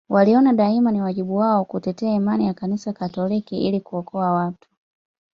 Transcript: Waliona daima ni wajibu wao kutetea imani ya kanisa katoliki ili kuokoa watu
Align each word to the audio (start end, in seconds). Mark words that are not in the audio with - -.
Waliona 0.09 0.53
daima 0.53 0.91
ni 0.91 1.01
wajibu 1.01 1.35
wao 1.35 1.65
kutetea 1.65 2.13
imani 2.13 2.47
ya 2.47 2.53
kanisa 2.53 2.93
katoliki 2.93 3.57
ili 3.67 3.81
kuokoa 3.81 4.31
watu 4.31 4.69